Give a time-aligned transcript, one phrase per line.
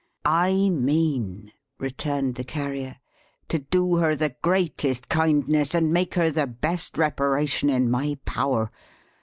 [0.25, 2.97] "I mean," returned the Carrier,
[3.49, 8.71] "to do her the greatest kindness, and make her the best reparation, in my power.